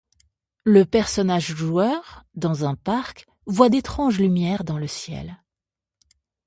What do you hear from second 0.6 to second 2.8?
Le personnage-joueur, dans un